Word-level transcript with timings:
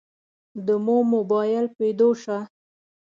دمو 0.65 0.97
مباييل 1.13 1.65
پيدو 1.77 2.09
شه. 2.21 2.37